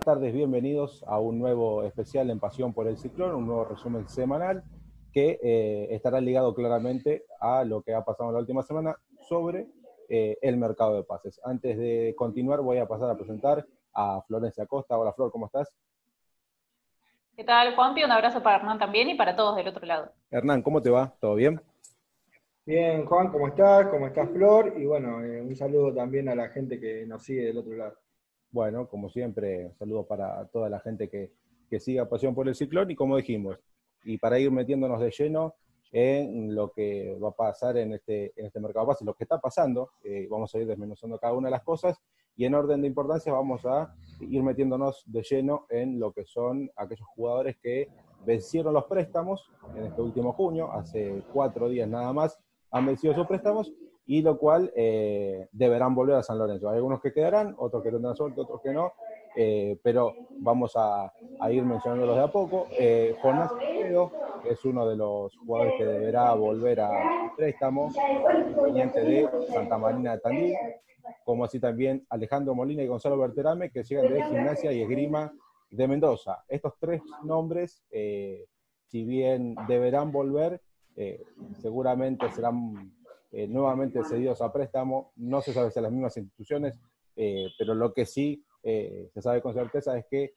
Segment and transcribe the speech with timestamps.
[0.00, 4.08] buenas tardes, bienvenidos a un nuevo especial en Pasión por el Ciclón, un nuevo resumen
[4.08, 4.64] semanal
[5.12, 8.96] que eh, estará ligado claramente a lo que ha pasado en la última semana
[9.28, 9.66] sobre
[10.08, 11.38] eh, el mercado de pases.
[11.44, 14.96] Antes de continuar voy a pasar a presentar a Florencia Costa.
[14.96, 15.70] Hola Flor, ¿cómo estás?
[17.36, 18.02] ¿Qué tal, Juanpi?
[18.02, 20.12] Un abrazo para Hernán también y para todos del otro lado.
[20.30, 21.12] Hernán, ¿cómo te va?
[21.20, 21.60] ¿Todo bien?
[22.64, 23.88] Bien, Juan, ¿cómo estás?
[23.88, 24.72] ¿Cómo estás, Flor?
[24.78, 27.98] Y bueno, eh, un saludo también a la gente que nos sigue del otro lado.
[28.52, 31.32] Bueno, como siempre, saludo para toda la gente que,
[31.68, 33.58] que siga Pasión por el Ciclón y como dijimos,
[34.04, 35.54] y para ir metiéndonos de lleno
[35.92, 39.40] en lo que va a pasar en este, en este mercado base, lo que está
[39.40, 41.96] pasando, eh, vamos a ir desmenuzando cada una de las cosas
[42.36, 46.70] y en orden de importancia vamos a ir metiéndonos de lleno en lo que son
[46.74, 47.88] aquellos jugadores que
[48.24, 52.38] vencieron los préstamos en este último junio, hace cuatro días nada más
[52.70, 53.72] han vencido sus préstamos
[54.10, 56.68] y lo cual eh, deberán volver a San Lorenzo.
[56.68, 58.92] Hay algunos que quedarán, otros que tendrán suerte, otros que no,
[59.36, 61.12] eh, pero vamos a,
[61.48, 62.66] ir mencionándolos de a poco.
[62.76, 63.52] Eh, Jonás
[64.50, 66.90] es uno de los jugadores que deberá volver a
[67.36, 67.92] préstamo,
[68.52, 70.56] proveniente de Santa Marina de Tandil,
[71.24, 75.32] como así también Alejandro Molina y Gonzalo Berterame, que llegan de Gimnasia y Esgrima
[75.70, 76.42] de Mendoza.
[76.48, 80.60] Estos tres nombres, si bien deberán volver,
[81.60, 82.90] seguramente serán
[83.32, 85.12] eh, nuevamente cedidos a préstamo.
[85.16, 86.78] No se sabe si a las mismas instituciones,
[87.14, 90.34] eh, pero lo que sí eh, se sabe con certeza es que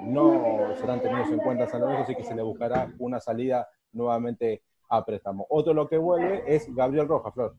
[0.00, 4.62] no serán tenidos en cuenta San Lorenzo, así que se le buscará una salida nuevamente
[4.88, 5.46] a préstamo.
[5.48, 7.54] Otro lo que vuelve es Gabriel Rojas, Flor.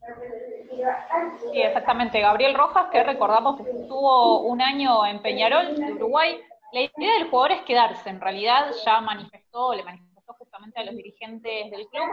[1.52, 2.22] Sí, exactamente.
[2.22, 6.39] Gabriel Rojas, que recordamos que estuvo un año en Peñarol, de Uruguay.
[6.72, 8.09] La idea del jugador es quedarse.
[8.09, 12.08] En realidad ya manifestó, le manifestó justamente a los dirigentes del club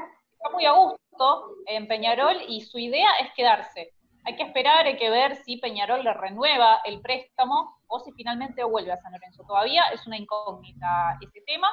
[0.44, 3.94] está muy a gusto en Peñarol y su idea es quedarse.
[4.24, 8.62] Hay que esperar, hay que ver si Peñarol le renueva el préstamo o si finalmente
[8.62, 9.44] vuelve a San Lorenzo.
[9.46, 11.68] Todavía es una incógnita ese tema.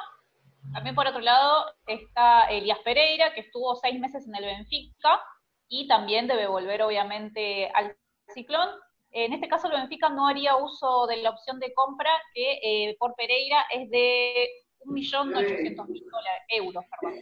[0.72, 5.20] También por otro lado está Elías Pereira, que estuvo seis meses en el Benfica
[5.68, 7.94] y también debe volver obviamente al
[8.32, 8.70] Ciclón.
[9.10, 12.96] En este caso el Benfica no haría uso de la opción de compra que eh,
[12.98, 14.48] por Pereira es de
[14.86, 16.02] 1.800.000
[16.48, 17.20] euros perdón,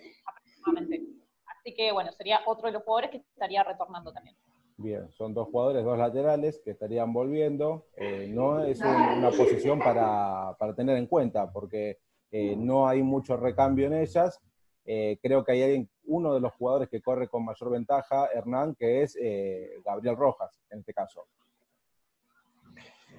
[1.80, 4.36] que bueno, sería otro de los jugadores que estaría retornando también.
[4.76, 7.86] Bien, son dos jugadores, dos laterales que estarían volviendo.
[7.96, 11.96] Eh, no es una posición para, tener en cuenta porque
[12.32, 14.38] eh, no hay mucho recambio en ellas.
[14.84, 18.74] Eh, creo que hay alguien, uno de los jugadores que corre con mayor ventaja, Hernán,
[18.74, 19.16] que es
[19.82, 21.24] Gabriel Rojas, en este caso.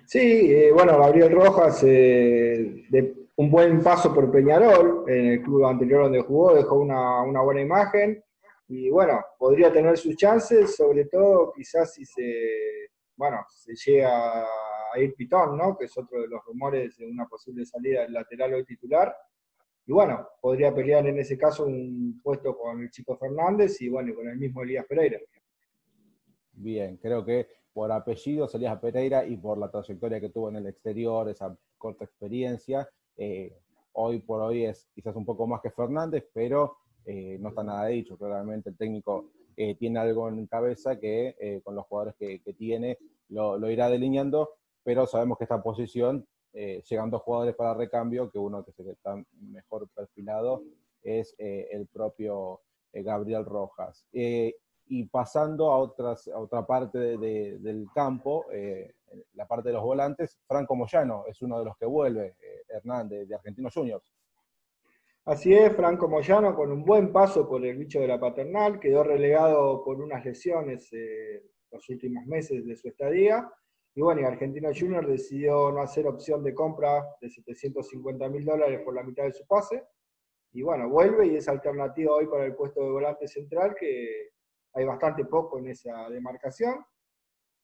[0.05, 6.21] Sí, bueno, Gabriel Rojas, de un buen paso por Peñarol, en el club anterior donde
[6.21, 8.23] jugó, dejó una, una buena imagen
[8.73, 14.97] y bueno, podría tener sus chances, sobre todo quizás si se, bueno, se llega a
[14.97, 15.77] ir Pitón, ¿no?
[15.77, 19.13] Que es otro de los rumores de una posible salida del lateral o titular.
[19.85, 24.15] Y bueno, podría pelear en ese caso un puesto con el Chico Fernández y bueno,
[24.15, 25.19] con el mismo Elías Pereira.
[26.53, 30.67] Bien, creo que por apellido Elías Pereira y por la trayectoria que tuvo en el
[30.67, 33.53] exterior, esa corta experiencia, eh,
[33.91, 37.87] hoy por hoy es quizás un poco más que Fernández, pero eh, no está nada
[37.87, 42.39] dicho, claramente el técnico eh, tiene algo en cabeza que eh, con los jugadores que,
[42.53, 42.97] tiene
[43.29, 44.51] lo, irá delineando,
[44.83, 49.87] pero sabemos que esta posición, llegan dos jugadores para recambio, que uno que está mejor
[49.95, 50.63] perfilado
[51.01, 52.59] es el propio
[52.91, 54.05] Gabriel Rojas.
[54.11, 58.47] y pasando a, otras, a otra parte del campo,
[59.33, 62.35] la parte de los volantes, Franco Moyano es uno de los que vuelve,
[62.67, 64.11] Hernán, de, de Argentinos Juniors.
[65.25, 69.03] Así es, Franco Moyano con un buen paso por el bicho de la paternal, quedó
[69.03, 73.47] relegado por unas lesiones eh, los últimos meses de su estadía.
[73.93, 78.81] Y bueno, y Argentino Junior decidió no hacer opción de compra de 750 mil dólares
[78.83, 79.83] por la mitad de su pase.
[80.53, 84.31] Y bueno, vuelve y es alternativa hoy para el puesto de volante central, que
[84.73, 86.83] hay bastante poco en esa demarcación.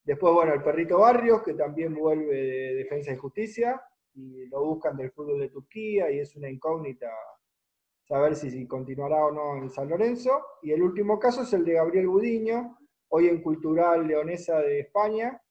[0.04, 3.82] Después, bueno, el Perrito Barrios, que también vuelve de Defensa y Justicia,
[4.14, 7.10] y lo buscan del fútbol de Turquía, y es una incógnita
[8.08, 10.32] saber si, continuará o no en San Lorenzo.
[10.62, 12.78] Y el último caso es el de Gabriel Budiño,
[13.10, 15.42] hoy en Cultural Leonesa de España,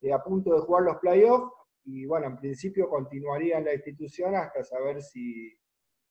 [0.00, 1.52] eh, a punto de jugar los playoffs.
[1.84, 5.52] Y bueno, en principio continuaría en la institución hasta saber si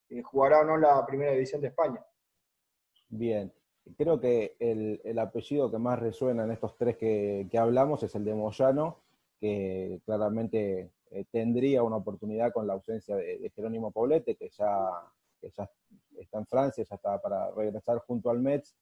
[0.09, 2.05] eh, jugará o no la primera división de España.
[3.07, 3.51] Bien,
[3.97, 8.35] creo que el, apellido que más resuena en estos tres que, hablamos es el de
[8.35, 8.99] Moyano,
[9.39, 14.89] que claramente eh, tendría una oportunidad con la ausencia de, de Jerónimo Poblete, que ya
[15.43, 15.69] que ya
[16.17, 18.75] está en Francia, ya está para regresar junto al Mets.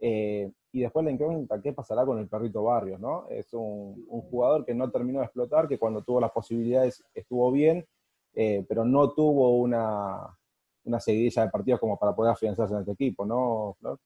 [0.00, 3.00] Eh, y después la incógnita, ¿qué pasará con el perrito Barrios?
[3.00, 3.28] ¿no?
[3.28, 7.86] Es un, jugador que no terminó de explotar, que cuando tuvo las posibilidades estuvo bien,
[8.34, 10.36] eh, pero no tuvo una,
[10.84, 13.98] una seguidilla de partidos como para poder afianzarse en este equipo, ¿no, Flor?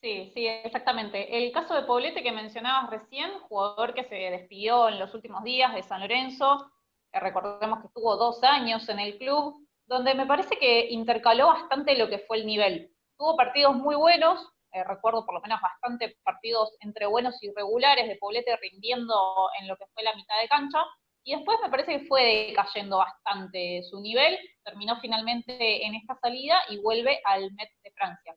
[0.00, 1.38] Sí, sí, exactamente.
[1.38, 5.72] El caso de Poblete que mencionabas recién, jugador que se despidió en los últimos días
[5.74, 6.72] de San Lorenzo,
[7.12, 9.61] recordemos que estuvo dos años en el club,
[9.92, 12.90] donde me parece que intercaló bastante lo que fue el nivel.
[13.18, 14.40] Tuvo partidos muy buenos,
[14.72, 19.14] eh, recuerdo por lo menos bastante partidos entre buenos y regulares de Poblete rindiendo
[19.60, 20.82] en lo que fue la mitad de cancha,
[21.24, 26.56] y después me parece que fue decayendo bastante su nivel, terminó finalmente en esta salida
[26.70, 28.34] y vuelve al Met de Francia.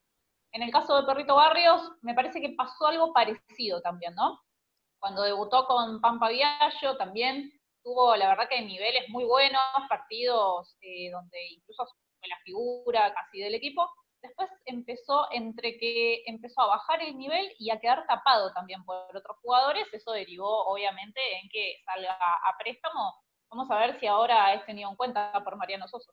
[0.51, 4.41] En el caso de Perrito Barrios, me parece que pasó algo parecido también, ¿no?
[4.99, 7.49] Cuando debutó con Pampa Viallo también
[7.85, 13.39] tuvo, la verdad que niveles muy buenos, partidos eh, donde incluso fue la figura casi
[13.39, 13.87] del equipo,
[14.23, 19.15] después empezó entre que empezó a bajar el nivel y a quedar tapado también por
[19.15, 23.13] otros jugadores, eso derivó obviamente en que salga a préstamo.
[23.51, 26.11] Vamos a ver si ahora es tenido en cuenta por Mariano Soso.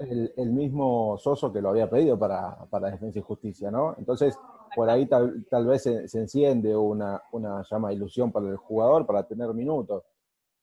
[0.00, 3.94] El, mismo Soso que lo había pedido para, Defensa y Justicia, ¿no?
[3.98, 4.36] Entonces,
[4.74, 9.26] por ahí tal, vez se, enciende una, una llama de ilusión para el jugador para
[9.28, 10.02] tener minutos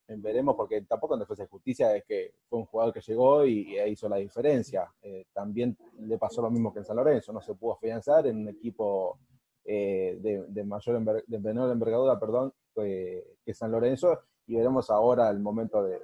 [0.08, 3.78] veremos, porque tampoco en Defensa de Justicia es que fue un jugador que llegó y,
[3.88, 4.92] hizo la diferencia.
[5.02, 8.38] Eh, también le pasó lo mismo que en San Lorenzo, no se pudo afianzar en
[8.38, 9.18] un equipo
[9.66, 15.84] eh, de, mayor de menor envergadura perdón, que San Lorenzo, y veremos ahora el momento
[15.84, 16.00] de,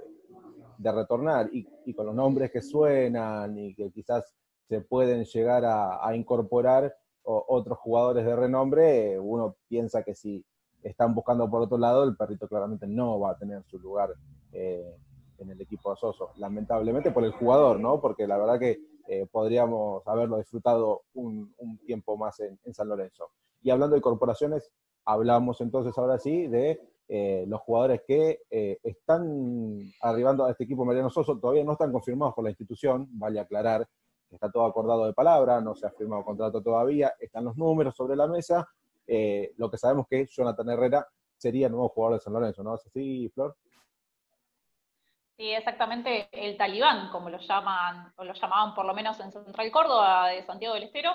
[0.82, 1.50] retornar.
[1.52, 4.34] Y, con los nombres que suenan y que quizás
[4.68, 10.44] se pueden llegar a, incorporar otros jugadores de renombre, uno piensa que si
[10.84, 14.14] están buscando por otro lado, el perrito claramente no va a tener su lugar
[14.52, 14.96] eh,
[15.38, 18.02] en el equipo de Soso, lamentablemente por el jugador, ¿no?
[18.02, 21.54] Porque la verdad que eh, podríamos haberlo disfrutado un,
[21.86, 23.32] tiempo más en, San Lorenzo.
[23.62, 24.72] Y hablando de corporaciones,
[25.06, 28.42] hablamos entonces ahora sí de eh, los jugadores que
[28.84, 33.40] están arribando a este equipo Mariano Soso, todavía no están confirmados por la institución, vale
[33.40, 33.88] aclarar
[34.30, 37.96] que está todo acordado de palabra, no se ha firmado contrato todavía, están los números
[37.96, 38.68] sobre la mesa,
[39.10, 42.76] eh, lo que sabemos que Jonathan Herrera sería el nuevo jugador de San Lorenzo, ¿no
[42.76, 43.56] es así, Flor?
[45.36, 49.72] Sí, exactamente el talibán, como lo llaman, o lo llamaban por lo menos en Central
[49.72, 51.12] Córdoba de Santiago del Estero,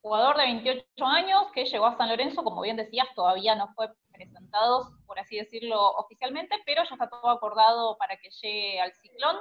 [0.00, 3.88] jugador de 28 años que llegó a San Lorenzo, como bien decías, todavía no fue
[4.12, 9.36] presentado, por así decirlo, oficialmente, pero ya está todo acordado para que llegue al ciclón.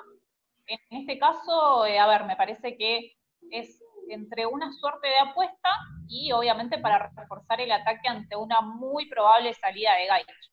[0.67, 3.13] En este caso, eh, a ver, me parece que
[3.51, 5.69] es entre una suerte de apuesta
[6.07, 10.51] y obviamente para reforzar el ataque ante una muy probable salida de Gaich.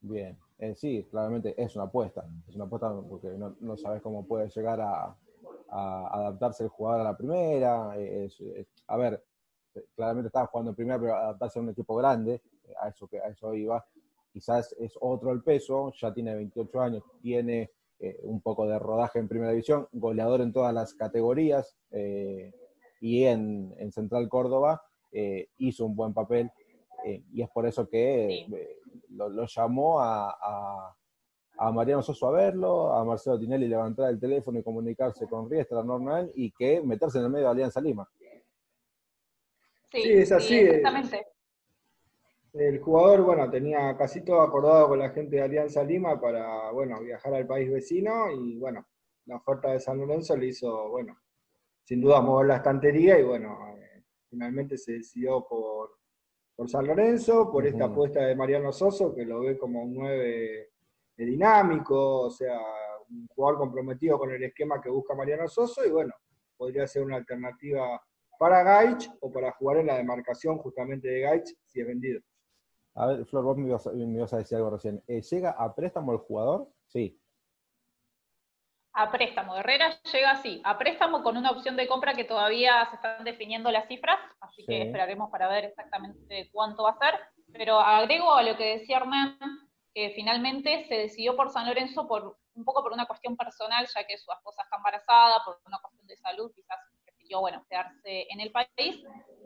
[0.00, 4.48] Bien, eh, sí, claramente es una apuesta, es una apuesta porque no, sabes cómo puede
[4.48, 5.16] llegar a,
[5.70, 7.92] adaptarse el jugador a la primera.
[8.86, 9.24] a ver,
[9.94, 12.42] claramente estaba jugando en primera, pero adaptarse a un equipo grande,
[12.80, 13.84] a eso, que, a eso iba.
[14.32, 19.18] Quizás es otro el peso, ya tiene 28 años, tiene eh, un poco de rodaje
[19.18, 21.76] en primera división, goleador en todas las categorías.
[21.90, 22.52] Eh,
[23.02, 26.50] y en, Central Córdoba eh, hizo un buen papel
[27.04, 28.78] eh, y es por eso que eh,
[29.10, 30.96] lo, llamó a,
[31.72, 36.30] Mariano Soso a verlo, a Marcelo Tinelli levantar el teléfono y comunicarse con Riestra Normal
[36.34, 38.08] y que meterse en el medio de Alianza Lima.
[39.90, 40.58] Sí, es así.
[40.58, 41.26] exactamente.
[42.52, 47.00] El jugador, bueno, tenía casi todo acordado con la gente de Alianza Lima para, bueno,
[47.00, 48.86] viajar al país vecino y, bueno,
[49.26, 51.16] la oferta de San Lorenzo le hizo, bueno,
[51.84, 55.98] sin duda mover la estantería y bueno, eh, finalmente se decidió por,
[56.54, 60.70] por San Lorenzo, por esta apuesta de Mariano Soso, que lo ve como un 9
[61.16, 62.58] dinámico, o sea,
[63.10, 66.12] un jugador comprometido con el esquema que busca Mariano Soso y bueno,
[66.56, 68.02] podría ser una alternativa
[68.38, 72.20] para Gaich o para jugar en la demarcación justamente de Gaich si es vendido.
[72.94, 75.02] A ver, Flor, vos me ibas, a decir algo recién.
[75.06, 76.68] Eh, ¿Llega a préstamo el jugador?
[76.88, 77.21] Sí
[78.94, 79.56] a préstamo.
[79.56, 83.70] Herrera llega así, a préstamo con una opción de compra que todavía se están definiendo
[83.70, 87.20] las cifras, así que esperaremos para ver exactamente cuánto va a ser.
[87.52, 89.38] Pero agrego a lo que decía Hernán,
[89.94, 94.06] que finalmente se decidió por San Lorenzo por un poco por una cuestión personal, ya
[94.06, 98.40] que su esposa está embarazada, por una cuestión de salud, quizás prefirió, bueno, quedarse en
[98.40, 99.02] el país.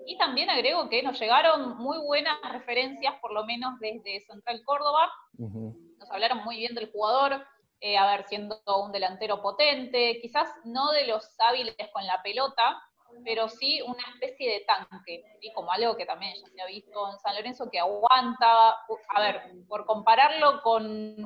[0.07, 5.11] Y también agrego que nos llegaron muy buenas referencias, por lo menos desde Central Córdoba.
[5.37, 7.45] Nos hablaron muy bien del jugador,
[7.81, 12.83] eh, a ver, siendo un delantero potente, quizás no de los hábiles con la pelota,
[13.25, 17.11] pero sí una especie de tanque, y como algo que también ya se ha visto
[17.11, 20.85] en San Lorenzo, que aguanta, a ver, por compararlo con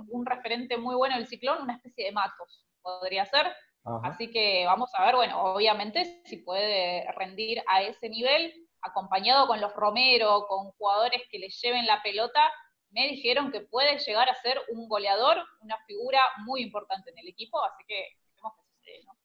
[0.09, 3.53] un referente muy bueno del ciclón, una especie de matos, podría ser.
[4.03, 8.53] Así que vamos a ver, bueno, obviamente si puede rendir a ese nivel,
[8.83, 12.51] acompañado con los Romero, con jugadores que le lleven la pelota,
[12.91, 17.29] me dijeron que puede llegar a ser un goleador, una figura muy importante en el
[17.29, 19.21] equipo, así que esperemos que suceda, ¿no?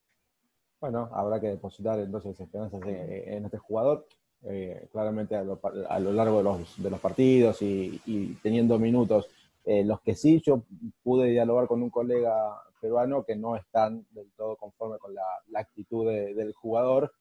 [0.80, 4.06] Bueno, habrá que depositar entonces esperanzas en, este jugador.
[4.48, 9.28] Eh, claramente a lo, largo de los, de los partidos y, teniendo minutos.
[9.64, 10.62] Eh, los que sí, yo
[11.02, 15.24] pude dialogar con un colega peruano que no están del todo conforme con la,
[15.56, 17.12] actitud del jugador.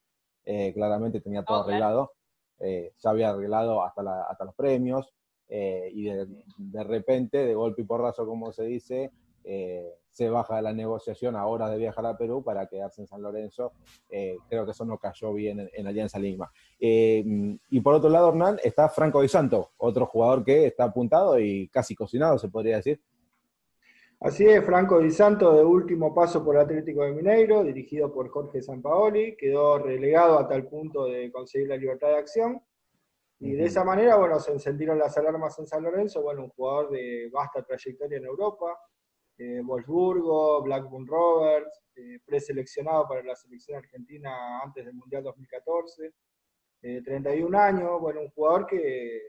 [0.44, 2.12] Eh, claramente tenía todo arreglado.
[2.58, 5.10] ya había arreglado hasta, hasta los premios.
[5.48, 9.12] Y de, repente, de golpe y porrazo, como se dice,
[10.14, 13.20] se baja de la negociación a horas de viajar a Perú para quedarse en San
[13.20, 13.72] Lorenzo.
[14.08, 16.52] Eh, creo que eso no cayó bien en, Alianza Lima.
[16.78, 17.24] Eh,
[17.68, 21.68] y por otro lado, Hernán, está Franco Di Santo, otro jugador que está apuntado y
[21.68, 23.00] casi cocinado, se podría decir.
[24.20, 28.62] Así es, Franco Di Santo de último paso por Atlético de Mineiro, dirigido por Jorge
[28.62, 32.62] Sampaoli, quedó relegado a tal punto de conseguir la libertad de acción.
[33.44, 36.90] Y de esa manera, bueno, se encendieron las alarmas en San Lorenzo, bueno, un jugador
[36.90, 38.74] de vasta trayectoria en Europa,
[39.36, 46.10] eh, Wolfsburgo, Blackburn Rovers, eh, preseleccionado para la selección argentina antes del Mundial 2014,
[47.04, 49.28] 31 eh, años, bueno, un jugador que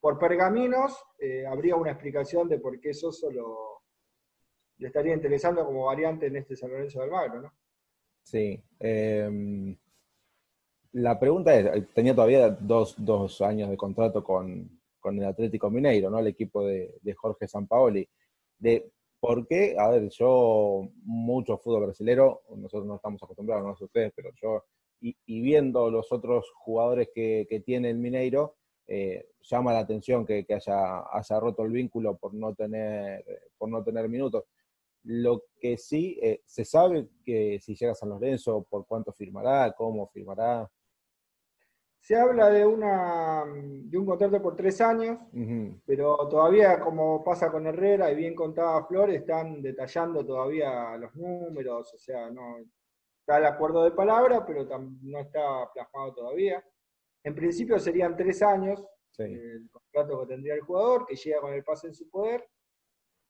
[0.00, 1.00] por pergaminos
[1.48, 3.82] habría una explicación de por qué eso solo
[4.78, 7.52] le estaría interesando como variante en este San Lorenzo del Magro, ¿no?
[8.24, 8.60] Sí.
[10.98, 16.18] La pregunta es, tenía todavía dos, años de contrato con, el Atlético Mineiro, ¿no?
[16.18, 18.08] El equipo de, de Jorge Sampaoli.
[18.58, 24.12] De, porque, a ver, yo, mucho fútbol brasilero, nosotros no estamos acostumbrados, no sé ustedes,
[24.16, 24.64] pero yo,
[25.02, 31.02] y, viendo los otros jugadores que, tiene el Mineiro, eh, llama la atención que, haya,
[31.12, 33.22] haya, roto el vínculo por no tener,
[33.58, 34.44] por no tener minutos.
[35.02, 39.74] Lo que sí, eh, se sabe que si llega a San Lorenzo, por cuánto firmará,
[39.76, 40.66] cómo firmará.
[42.06, 45.18] Se habla de, una, de un contrato por tres años,
[45.84, 51.92] pero todavía, como pasa con Herrera y bien contaba Flor, están detallando todavía los números,
[51.92, 52.58] o sea, no
[53.18, 54.64] está el acuerdo de palabra, pero
[55.02, 56.64] no está plasmado todavía.
[57.24, 58.86] En principio serían tres años
[59.18, 62.48] el contrato que tendría el jugador, que llega con el pase en su poder,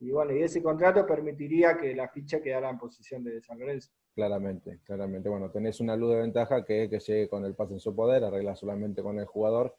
[0.01, 3.91] y bueno, y ese contrato permitiría que la ficha quedara en posición de San Lorenzo.
[4.17, 5.29] Claramente, claramente.
[5.29, 7.95] Bueno, tenés una luz de ventaja que es que llegue con el pase en su
[7.95, 9.77] poder, arregla solamente con el jugador.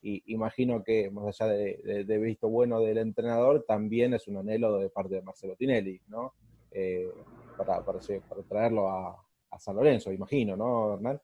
[0.00, 4.88] Y imagino que, más allá de, visto bueno del entrenador, también es un anhelo de
[4.88, 6.32] parte de Marcelo Tinelli, ¿no?
[6.70, 7.10] Eh,
[7.56, 7.98] para, para,
[8.48, 9.20] traerlo a,
[9.50, 11.20] a, San Lorenzo, imagino, ¿no, Hernán?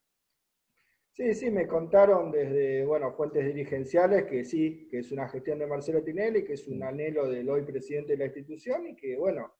[1.12, 5.66] Sí, sí, me contaron desde, bueno, fuentes dirigenciales que sí, que es una gestión de
[5.68, 9.52] Marcelo Tinelli, que es un anhelo del hoy presidente de la institución y que, bueno,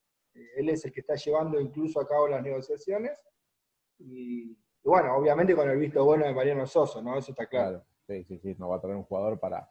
[0.57, 3.25] él es el que está llevando incluso a cabo las negociaciones.
[3.99, 7.19] Y, bueno, obviamente con el visto bueno de Mariano Soso, ¿no?
[7.19, 7.85] Eso está claro.
[8.07, 9.69] Sí, sí, sí, no va a traer un jugador para,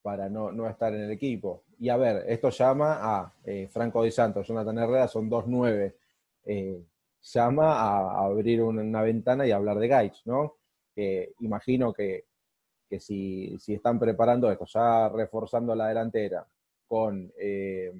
[0.00, 1.64] para no, estar en el equipo.
[1.78, 5.96] Y a ver, esto llama a eh, Franco Di Santos, Jonathan Herrera, son dos nueve.
[6.44, 6.82] Eh,
[7.20, 10.56] llama a, abrir una, ventana y hablar de Gaich, ¿no?
[11.40, 12.26] imagino que,
[13.00, 16.46] si, están preparando esto, ya reforzando la delantera,
[16.86, 17.92] con eh,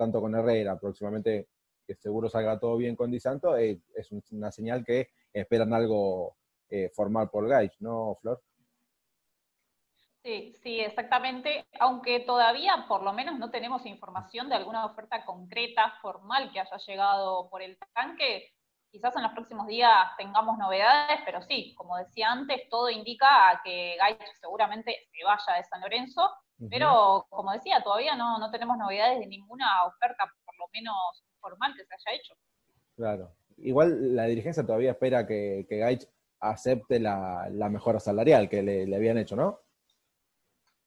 [0.00, 1.48] tanto con Herrera, próximamente
[1.86, 6.36] que seguro salga todo bien con Di Santo, eh, es una señal que esperan algo
[6.70, 8.40] eh, formal por Gaich, ¿no, Flor?
[10.22, 11.66] Sí, sí, exactamente.
[11.78, 16.78] Aunque todavía, por lo menos, no tenemos información de alguna oferta concreta, formal, que haya
[16.78, 18.54] llegado por el tanque,
[18.90, 23.62] Quizás en los próximos días tengamos novedades, pero sí, como decía antes, todo indica a
[23.62, 26.28] que Gaich seguramente se vaya de San Lorenzo,
[26.68, 31.74] pero como decía, todavía no, no tenemos novedades de ninguna oferta, por lo menos formal,
[31.74, 32.34] que se haya hecho.
[32.96, 33.32] Claro.
[33.58, 36.06] Igual la dirigencia todavía espera que, que Gaich
[36.40, 39.60] acepte la, mejora salarial que le, le habían hecho, ¿no?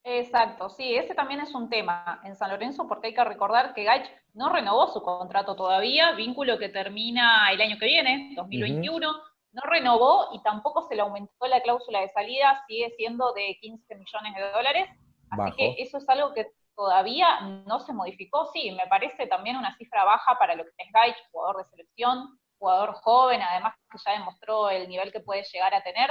[0.06, 2.20] Exacto, sí, ese también es un tema.
[2.24, 6.60] En San Lorenzo porque hay que recordar que Gaich no renovó su contrato todavía, vínculo
[6.60, 9.14] que termina el año que viene, 2021,
[9.54, 13.96] no renovó y tampoco se le aumentó la cláusula de salida, sigue siendo de 15
[13.96, 14.90] millones de dólares,
[15.30, 19.76] así que eso es algo que todavía no se modificó, sí, me parece también una
[19.78, 24.18] cifra baja para lo que es Gaich, jugador de selección, jugador joven, además que ya
[24.18, 26.10] demostró el nivel que puede llegar a tener,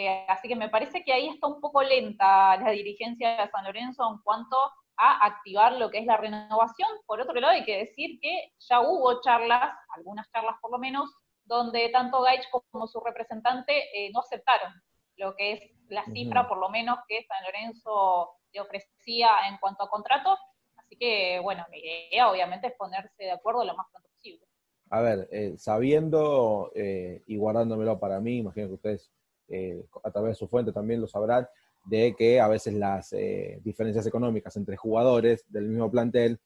[0.00, 3.64] eh, así que me parece que ahí está un poco lenta la dirigencia de San
[3.64, 4.56] Lorenzo en cuanto
[4.96, 6.88] a activar lo que es la renovación.
[7.04, 11.12] Por otro lado, hay que decir que ya hubo charlas, algunas charlas por lo menos,
[11.44, 14.72] donde tanto Gaich como su representante eh, no aceptaron
[15.16, 19.82] lo que es la cifra, por lo menos, que San Lorenzo le ofrecía en cuanto
[19.82, 20.38] a contrato.
[20.76, 24.46] Así que, bueno, mi idea obviamente es ponerse de acuerdo lo más pronto posible.
[24.90, 29.10] A ver, eh, sabiendo y guardándomelo para mí, imagino que ustedes
[29.48, 31.46] eh, a través de su fuente también lo sabrán,
[31.84, 36.38] de que a veces las eh, diferencias económicas entre jugadores del mismo plantel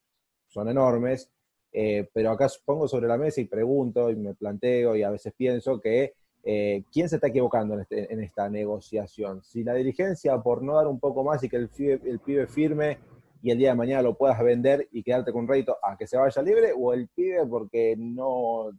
[0.47, 1.30] son enormes,
[1.73, 5.32] eh, pero acá pongo sobre la mesa y pregunto y me planteo y a veces
[5.37, 9.42] pienso que eh, ¿quién se está equivocando en, este, en, esta negociación?
[9.42, 12.99] Si la dirigencia, por no dar un poco más y que el el pibe firme
[13.42, 16.16] y el día de mañana lo puedas vender y quedarte con rédito a que se
[16.16, 18.71] vaya libre, o el pibe porque no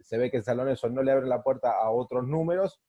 [0.00, 2.80] se ve que el San eso no le abre la puerta a otros números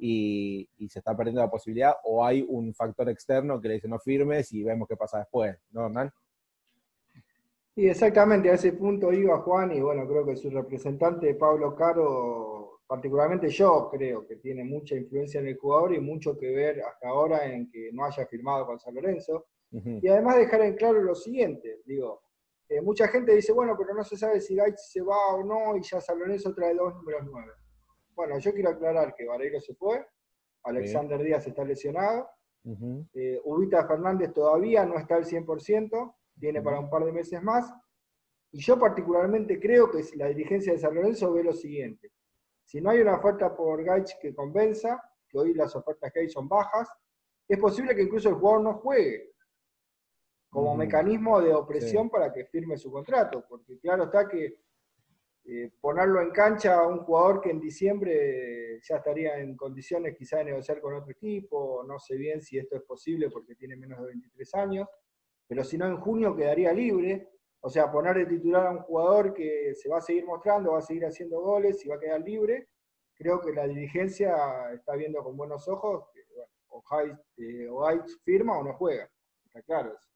[0.00, 3.98] y, se está perdiendo la posibilidad, o hay un factor externo que le dice no
[3.98, 6.10] firmes y vemos qué pasa después, ¿no, Hernán?
[7.74, 12.80] Sí, exactamente, a ese punto iba Juan y bueno, creo que su representante Pablo Caro,
[12.86, 17.08] particularmente yo creo que tiene mucha influencia en el jugador y mucho que ver hasta
[17.08, 19.46] ahora en que no haya firmado con San Lorenzo.
[19.70, 22.22] Y además dejar en claro lo siguiente, digo,
[22.68, 25.76] eh, mucha gente dice, bueno, pero no se sabe si Gaitz se va o no
[25.76, 27.52] y ya San Lorenzo trae dos números nueve.
[28.14, 30.06] Bueno, yo quiero aclarar que Vareiro se fue,
[30.64, 32.28] Alexander Díaz está lesionado,
[33.14, 37.72] eh, Ubita Fernández todavía no está al 100%, viene para un par de meses más,
[38.52, 42.12] y yo particularmente creo que la dirigencia de San Lorenzo ve lo siguiente,
[42.64, 46.28] si no hay una oferta por Gaich que convenza, que hoy las ofertas que hay
[46.28, 46.88] son bajas,
[47.48, 49.32] es posible que incluso el jugador no juegue
[50.50, 54.58] como mecanismo de opresión para que firme su contrato, porque claro está que
[55.44, 60.38] eh, ponerlo en cancha a un jugador que en diciembre ya estaría en condiciones quizá
[60.38, 64.00] de negociar con otro equipo, no sé bien si esto es posible porque tiene menos
[64.00, 64.88] de 23 años,
[65.46, 67.30] pero si no en junio quedaría libre,
[67.60, 70.78] o sea, poner de titular a un jugador que se va a seguir mostrando, va
[70.78, 72.68] a seguir haciendo goles y va a quedar libre,
[73.14, 76.20] creo que la dirigencia está viendo con buenos ojos que
[76.68, 77.68] o Height eh,
[78.22, 79.10] firma o no juega,
[79.44, 80.09] está claro eso.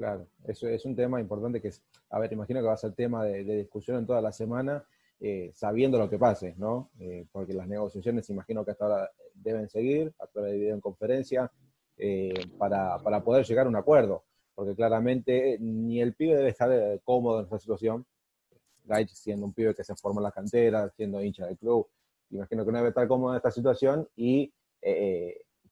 [0.00, 2.94] Claro, eso es un tema importante que es, a ver, imagino que va a ser
[2.94, 4.82] tema de, discusión en toda la semana,
[5.20, 6.90] eh, sabiendo lo que pase, ¿no?
[6.98, 11.52] Eh, porque las negociaciones, imagino que hasta ahora deben seguir, a través de videoconferencia,
[11.98, 16.70] eh, para, para poder llegar a un acuerdo, porque claramente ni el pibe debe estar
[17.04, 18.06] cómodo en esta situación,
[18.84, 21.86] Gaich siendo un pibe que se forma en la cantera, siendo hincha del club,
[22.30, 24.50] imagino que no debe estar cómodo en esta situación y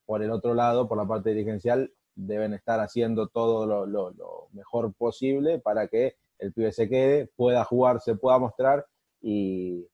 [0.04, 5.60] por el otro lado, por la parte dirigencial, deben estar haciendo todo lo, mejor posible
[5.60, 8.84] para que el pibe se quede, pueda jugar, se pueda mostrar
[9.20, 9.86] y,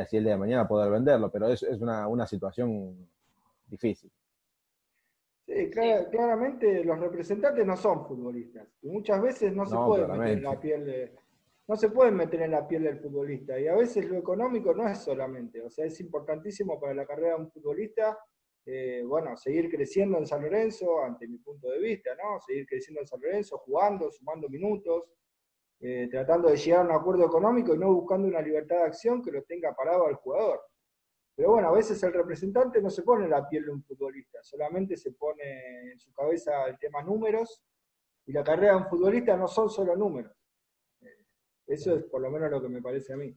[0.00, 1.30] así el día de mañana poder venderlo.
[1.30, 3.08] Pero es, es una, situación
[3.66, 4.10] difícil.
[5.46, 10.42] Sí, claramente los representantes no son futbolistas y muchas veces no se pueden meter en
[10.42, 11.12] la piel
[11.68, 14.88] no se pueden meter en la piel del futbolista y a veces lo económico no
[14.88, 18.18] es solamente, o sea, es importantísimo para la carrera de un futbolista
[18.68, 22.40] eh, bueno, seguir creciendo en San Lorenzo, ante mi punto de vista, ¿no?
[22.40, 25.04] Seguir creciendo en San Lorenzo, jugando, sumando minutos,
[25.78, 29.22] eh, tratando de llegar a un acuerdo económico y no buscando una libertad de acción
[29.22, 30.62] que lo tenga parado al jugador.
[31.36, 34.96] Pero bueno, a veces el representante no se pone la piel de un futbolista, solamente
[34.96, 37.62] se pone en su cabeza el tema números,
[38.24, 40.32] y la carrera de un futbolista no son solo números.
[41.02, 41.24] Eh,
[41.68, 43.32] eso es por lo menos lo que me parece a mí.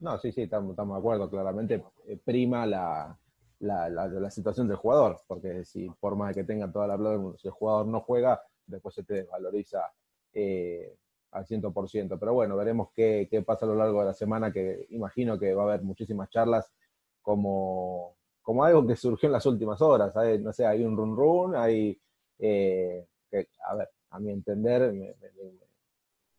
[0.00, 1.82] No, sí, sí, estamos de acuerdo, claramente
[2.24, 3.18] prima la,
[3.60, 7.48] la, la, situación del jugador, porque si por más que tenga toda la plata, si
[7.48, 9.92] el jugador no juega, después se te desvaloriza
[10.32, 10.96] eh,
[11.32, 12.18] al 100%.
[12.18, 15.54] Pero bueno, veremos qué, qué, pasa a lo largo de la semana, que imagino que
[15.54, 16.72] va a haber muchísimas charlas
[17.20, 20.14] como, como algo que surgió en las últimas horas.
[20.40, 22.00] No sé, hay un run run, hay,
[22.38, 23.06] eh,
[23.66, 25.14] a ver, a mi entender, me,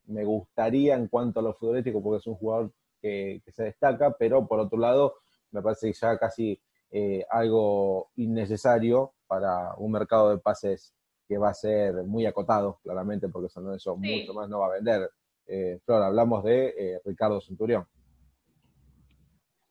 [0.07, 4.15] me, gustaría en cuanto a lo futbolístico, porque es un jugador que, que se destaca,
[4.17, 5.15] pero por otro lado,
[5.51, 6.59] me parece que ya casi
[6.91, 10.95] eh, algo innecesario para un mercado de pases
[11.27, 14.73] que va a ser muy acotado, claramente, porque San Lorenzo mucho más no va a
[14.73, 15.11] vender.
[15.45, 17.87] Eh, Flor, hablamos de eh, Ricardo Centurión.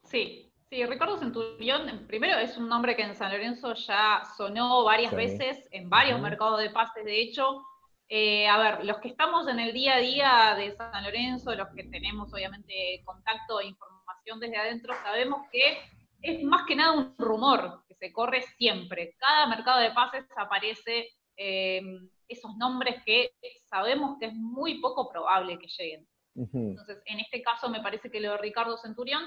[0.04, 5.12] Sí, sí, Ricardo Centurión, primero es un nombre que en San Lorenzo ya sonó varias
[5.12, 7.64] veces en varios mercados de pases, de hecho.
[8.11, 11.83] a ver, los que estamos en el día a día de San Lorenzo, los que
[11.83, 17.85] tenemos obviamente contacto e información desde adentro, sabemos que es más que nada un rumor
[17.87, 19.14] que se corre siempre.
[19.18, 21.83] Cada mercado de pases aparece eh,
[22.28, 23.33] esos nombres que
[23.68, 26.07] sabemos que es muy poco probable que lleguen.
[26.35, 29.24] Entonces, en este caso me parece que lo de Ricardo Centurión,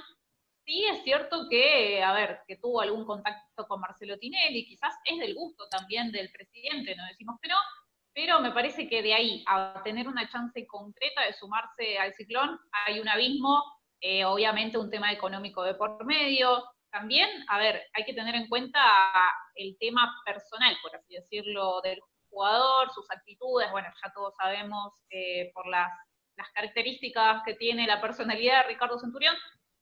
[0.66, 5.20] sí es cierto que, a ver, que tuvo algún contacto con Marcelo Tinelli, quizás es
[5.20, 7.58] del gusto también del presidente, no decimos que no,
[8.14, 12.58] pero me parece que de ahí a tener una chance concreta de sumarse al ciclón
[12.86, 13.62] hay un abismo,
[14.00, 18.48] eh, obviamente un tema económico de por medio, también, a ver, hay que tener en
[18.48, 18.80] cuenta
[19.56, 22.00] el tema personal, por así decirlo, del
[22.30, 25.90] jugador, sus actitudes, bueno, ya todos sabemos eh, por las,
[26.56, 29.36] características que tiene la personalidad de Ricardo Centurión,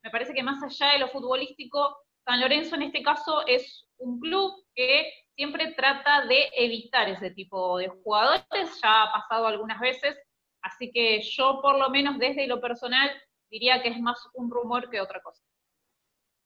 [0.03, 1.95] me parece que más allá de lo futbolístico,
[2.25, 7.77] San Lorenzo en este caso es un club que siempre trata de evitar ese tipo
[7.77, 8.43] de jugadores,
[8.83, 10.17] ya ha pasado algunas veces,
[10.61, 13.09] así que yo por lo menos desde lo personal
[13.49, 15.41] diría que es más un rumor que otra cosa.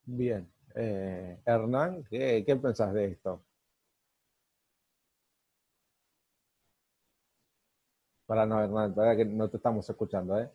[0.05, 0.49] Bien.
[0.75, 3.43] Eh, Hernán, ¿qué, ¿qué pensás de esto?
[8.25, 10.49] Para no, Hernán, para que no te estamos escuchando, ¿eh?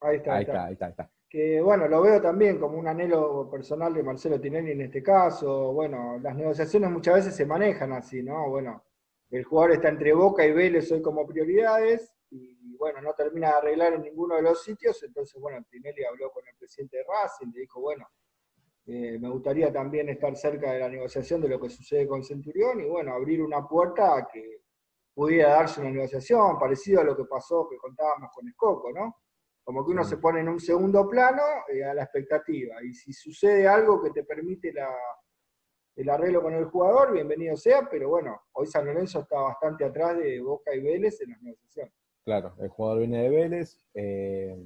[0.00, 3.94] ahí, está, ahí, está, ahí está, Que bueno, lo veo también como un anhelo personal
[3.94, 5.72] de Marcelo Tinelli en este caso.
[5.72, 8.48] Bueno, las negociaciones muchas veces se manejan así, ¿no?
[8.48, 8.82] Bueno,
[9.30, 12.12] el jugador está entre Boca y Vélez hoy como prioridades
[12.82, 16.44] bueno, no termina de arreglar en ninguno de los sitios, entonces bueno, Tinelli habló con
[16.48, 18.08] el presidente de Racing, le dijo, bueno,
[18.86, 22.80] eh, me gustaría también estar cerca de la negociación de lo que sucede con Centurión
[22.80, 24.62] y bueno, abrir una puerta a que
[25.14, 29.14] pudiera darse una negociación, parecido a lo que pasó, que contábamos con Escoco, ¿no?
[29.62, 31.42] Como que uno se pone en un segundo plano
[31.72, 32.82] eh, a la expectativa.
[32.82, 34.74] Y si sucede algo que te permite
[35.94, 40.18] el arreglo con el jugador, bienvenido sea, pero bueno, hoy San Lorenzo está bastante atrás
[40.18, 42.01] de Boca y Vélez en las negociaciones.
[42.24, 43.78] Claro, el jugador viene de Vélez.
[43.94, 44.56] Eh,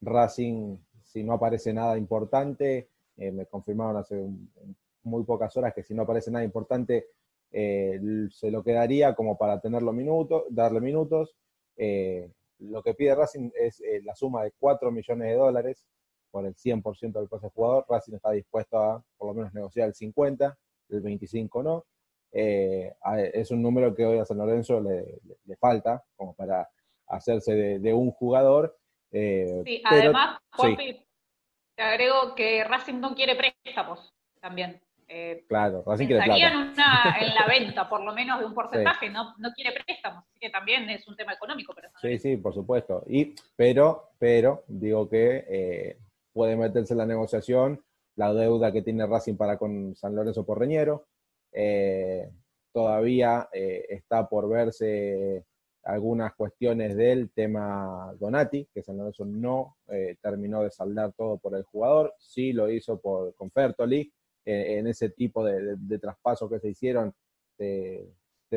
[0.00, 4.28] Racing, si no aparece nada importante, eh, me confirmaron hace
[5.02, 7.06] muy pocas horas que si no aparece nada importante,
[7.50, 11.34] eh, se lo quedaría como para tenerlo minutos, darle minutos.
[12.60, 15.84] Lo que pide Racing es la suma de 4 millones de dólares
[16.30, 17.86] por el 100% del pase jugador.
[17.88, 20.58] Racing está dispuesto a por lo menos negociar el 50,
[20.90, 21.84] el 25 no.
[22.32, 26.68] Es un número que hoy a San Lorenzo le, falta como para
[27.06, 28.76] hacerse de, un jugador.
[29.10, 30.40] sí, además,
[31.78, 34.80] te agrego que Racing no quiere préstamos también.
[35.06, 36.58] Eh, claro, Racing quiere plata.
[36.74, 40.38] Una, en la venta, por lo menos, de un porcentaje, no, no quiere préstamos, así
[40.38, 41.72] que también es un tema económico.
[41.74, 43.04] Pero sí, sí, por supuesto.
[43.06, 45.98] Y, pero, pero, digo que eh,
[46.32, 47.82] puede meterse en la negociación
[48.16, 51.06] la deuda que tiene Racing para con San Lorenzo Porreñero.
[51.60, 52.30] Eh,
[52.72, 55.44] todavía eh, está por verse
[55.88, 61.56] algunas cuestiones del tema Donati, que San Lorenzo no eh, terminó de saldar todo por
[61.56, 64.12] el jugador, sí lo hizo por, con Fertoli,
[64.44, 67.14] eh, en ese tipo de, traspasos que se hicieron,
[67.56, 68.06] se,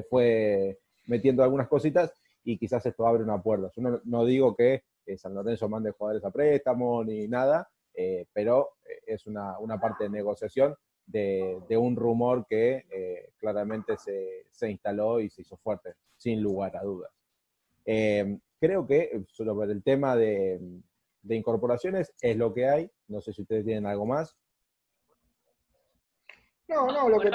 [0.10, 3.72] fue metiendo algunas cositas y quizás esto abre una puerta.
[3.76, 7.70] Yo no, digo que eh, San Lorenzo mande jugadores a préstamo ni nada,
[8.34, 8.72] pero
[9.06, 10.76] es una, parte de negociación
[11.12, 16.84] de, un rumor que claramente se, se instaló y se hizo fuerte, sin lugar a
[16.84, 17.12] dudas.
[17.86, 20.60] Eh, creo que sobre el tema de,
[21.28, 22.89] incorporaciones es lo que hay.
[23.08, 24.36] No sé si ustedes tienen algo más.
[26.67, 27.30] No, no, lo que,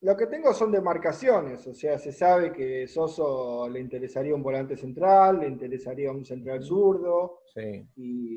[0.00, 1.66] lo que, tengo son demarcaciones.
[1.66, 6.62] O sea, se sabe que Soso le interesaría un volante central, le interesaría un central
[6.62, 7.42] zurdo.
[7.52, 7.86] Sí,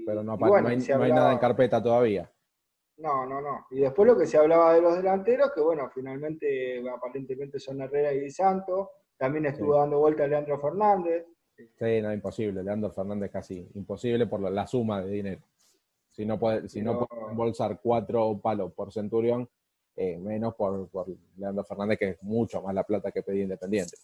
[0.06, 2.30] pero no, hay, nada en carpeta todavía.
[3.02, 3.66] No, no, no.
[3.72, 8.14] Y después lo que se hablaba de los delanteros, que bueno, finalmente aparentemente son Herrera
[8.14, 8.92] y Di Santo.
[9.18, 11.26] También estuvo dando vuelta a Leandro Fernández.
[11.56, 12.64] Sí, no, imposible.
[12.64, 15.42] Leandro Fernández casi imposible por la, suma de dinero.
[16.12, 19.50] Si no puede, si no puede embolsar cuatro palos por Centurión,
[19.96, 20.90] eh, menos por,
[21.38, 23.98] Leandro Fernández, que es mucho más la plata que pedía Independiente.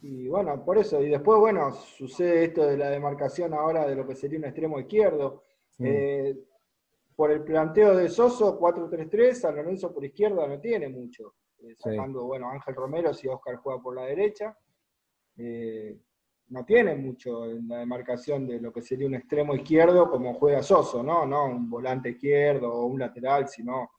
[0.00, 1.02] Y bueno, por eso.
[1.02, 4.78] Y después, bueno, sucede esto de la demarcación ahora de lo que sería un extremo
[4.78, 5.42] izquierdo.
[5.78, 5.84] Mm.
[5.86, 6.36] Eh,
[7.14, 11.34] por el planteo de Soso, 4-3-3, San Lorenzo por izquierda no tiene mucho.
[11.58, 14.56] Eh, sacando, bueno, Ángel Romero si Oscar juega por la derecha.
[15.36, 15.96] Eh,
[16.48, 20.62] no tiene mucho en la demarcación de lo que sería un extremo izquierdo como juega
[20.62, 21.24] Soso, ¿no?
[21.24, 23.90] No un volante izquierdo o un lateral, sino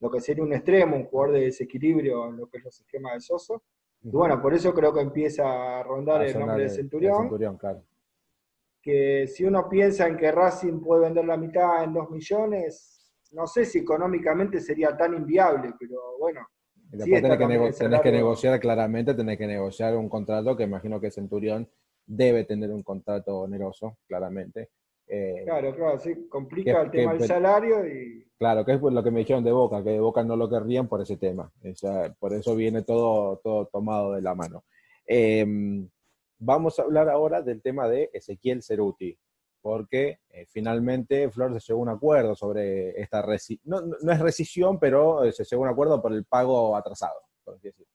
[0.00, 3.14] lo que sería un extremo, un jugador de desequilibrio en lo que es los esquemas
[3.14, 3.62] de Soso.
[4.02, 7.18] Y bueno, por eso creo que empieza a rondar el nombre de Centurión.
[7.18, 7.84] Centurión claro.
[8.82, 13.00] Que si uno piensa en que Racing puede vender la mitad en dos millones,
[13.32, 16.46] no sé si económicamente sería tan inviable, pero bueno,
[16.90, 17.38] después tenés,
[18.00, 21.68] que, negociar claramente, tenés que negociar un contrato que imagino que Centurión
[22.06, 24.70] debe tener un contrato oneroso, claramente.
[25.06, 28.26] Eh, claro, claro, sí, complica el tema del salario y...
[28.38, 30.88] Claro, que es lo que me dijeron de Boca, que de Boca no lo querrían
[30.88, 31.52] por ese tema.
[32.18, 34.64] por eso viene todo, todo tomado de la mano.
[35.06, 35.88] Em,
[36.40, 39.16] vamos a hablar ahora del tema de Ezequiel Ceruti
[39.62, 43.24] porque eh, finalmente Flor se llegó a un acuerdo sobre esta
[43.64, 47.20] no, no, es rescisión, pero eh, se llegó a un acuerdo por el pago atrasado,
[47.44, 47.92] por así decirlo.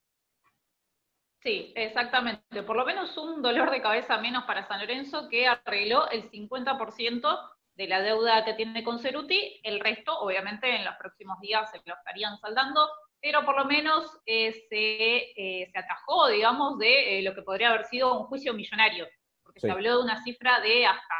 [1.41, 2.63] Sí, exactamente.
[2.63, 7.39] Por lo menos un dolor de cabeza menos para San Lorenzo que arregló el 50%
[7.75, 9.59] de la deuda que tiene con Ceruti.
[9.63, 12.87] El resto, obviamente, en los próximos días se lo estarían saldando,
[13.21, 18.19] pero por lo menos eh, se, se, atajó, digamos, de lo que podría haber sido
[18.19, 19.07] un juicio millonario
[19.55, 21.15] se habló de una cifra de hasta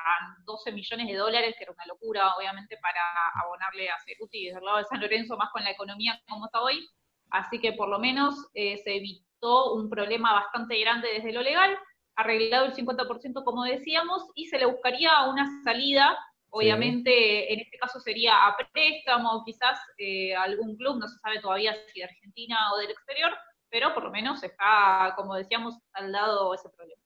[0.46, 3.02] 12 millones de dólares, que era una locura, obviamente, para
[3.44, 6.62] abonarle a Ceruti desde el lado de San Lorenzo, más con la economía como está
[6.62, 6.88] hoy.
[7.32, 11.78] así que por lo menos eh, se evitó un problema bastante grande desde lo legal,
[12.16, 16.18] arreglado el 50% como decíamos, y se le buscaría una salida,
[16.56, 21.76] obviamente en este caso sería a préstamo, quizás eh, algún club, no se sabe todavía
[21.92, 23.32] si de Argentina o del exterior,
[23.70, 27.02] pero por lo menos está, como decíamos, al lado ese problema.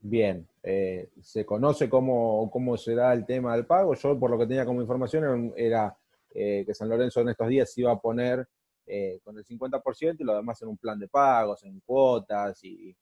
[0.00, 3.94] Bien, eh, ¿se conoce cómo, cómo será el tema del pago?
[3.94, 5.96] Yo, por lo que tenía como información, era
[6.34, 8.48] eh, que San Lorenzo en estos días se iba a poner
[8.84, 12.96] eh, con el 50% y lo demás en un plan de pagos, en cuotas y,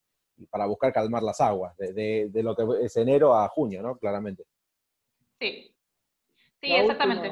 [0.50, 3.96] para buscar calmar las aguas, de, lo que es enero a junio, ¿no?
[3.96, 4.44] Claramente.
[5.40, 5.74] Sí,
[6.60, 7.30] sí, exactamente.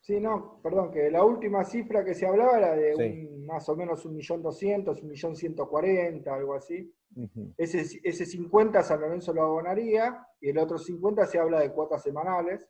[0.00, 3.76] Sí, no, perdón, que la última cifra que se hablaba era de un, más o
[3.76, 6.94] menos un millón doscientos, un millón ciento cuarenta, algo así.
[7.56, 12.02] ese, ese 50 San Lorenzo lo abonaría y el otro 50 se habla de cuotas
[12.02, 12.68] semanales.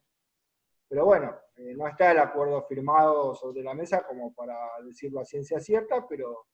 [0.89, 5.25] Pero bueno, eh, no está el acuerdo firmado sobre la mesa como para decirlo a
[5.25, 6.47] ciencia cierta, pero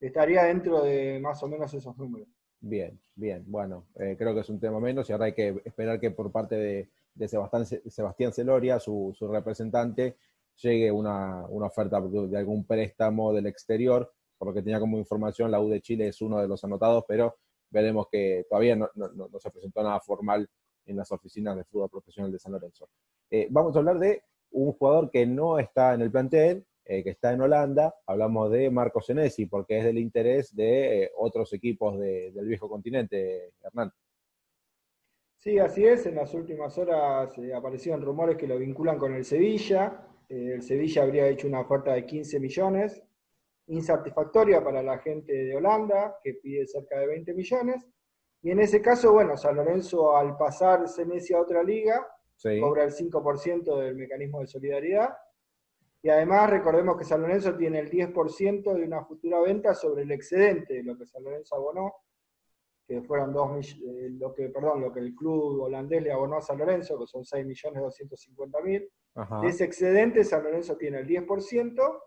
[0.00, 2.28] estaría dentro de más o menos esos números.
[2.60, 6.00] Bien, bien, bueno, eh, creo que es un tema menos y ahora hay que esperar
[6.00, 10.16] que por parte de, Sebastián, Sebastián Celoria, su, representante,
[10.56, 15.60] llegue una, oferta de algún préstamo del exterior, por lo que tenía como información, la
[15.60, 17.36] U de Chile es uno de los anotados, pero
[17.70, 18.88] veremos que todavía no,
[19.38, 20.48] se presentó nada formal
[20.86, 22.88] en las oficinas de fútbol profesional de San Lorenzo.
[23.30, 27.10] Eh, vamos a hablar de un jugador que no está en el plantel, eh, que
[27.10, 31.98] está en Holanda, hablamos de Marco Senesi, porque es del interés de eh, otros equipos
[32.00, 33.92] del viejo continente, Hernán.
[35.38, 36.04] Sí, así es.
[36.06, 40.04] En las últimas horas eh, aparecieron rumores que lo vinculan con el Sevilla.
[40.28, 43.00] Eh, el Sevilla habría hecho una oferta de 15 millones,
[43.68, 47.86] insatisfactoria para la gente de Holanda, que pide cerca de 20 millones.
[48.42, 52.04] Y en ese caso, bueno, San Lorenzo al pasar Senesi a otra liga,
[52.60, 55.10] cobra el 5% del mecanismo de solidaridad.
[56.02, 60.12] Y además recordemos que San Lorenzo tiene el 10% de una futura venta sobre el
[60.12, 61.92] excedente de lo que San Lorenzo abonó
[62.88, 66.40] que fueron dos eh, lo que, perdón, lo que el club holandés le abonó a
[66.40, 69.42] San Lorenzo, que son 6.250.000.
[69.42, 72.02] De ese excedente, San Lorenzo tiene el 10%,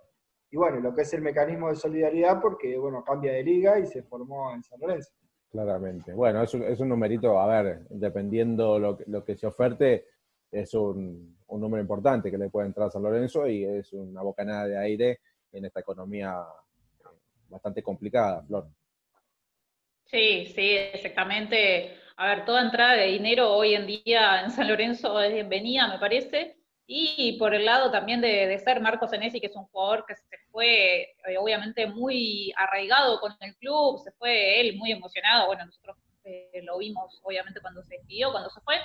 [0.49, 3.86] y bueno, lo que es el mecanismo de solidaridad, porque bueno, cambia de liga y
[3.86, 5.12] se formó en San Lorenzo.
[5.51, 6.13] Claramente.
[6.13, 10.08] Bueno, es un, es un numerito, a ver, dependiendo lo que se oferte,
[10.52, 14.22] es un, un número importante que le puede entrar a San Lorenzo y es una
[14.22, 15.20] bocanada de aire
[15.52, 16.44] en esta economía
[17.00, 17.04] eh,
[17.50, 18.68] bastante complicada, Flor.
[20.06, 21.98] Sí, sí, exactamente.
[22.18, 26.00] A ver, toda entrada de dinero hoy en día en San Lorenzo es bienvenida, me
[26.00, 26.58] parece.
[26.86, 30.38] Y por el lado también de, ser Marcos Senesi, que es un jugador que se
[30.52, 35.48] fue eh, obviamente muy arraigado con el club, se fue él muy emocionado.
[35.48, 38.76] Bueno, nosotros eh, lo vimos obviamente cuando se despidió, cuando se fue.